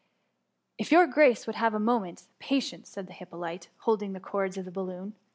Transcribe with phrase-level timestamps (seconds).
[0.01, 0.03] ^'^*
[0.79, 4.65] If your grace would have a moment's pa tience,^ said Hyppolite, holding the cords of
[4.65, 5.13] the balloon.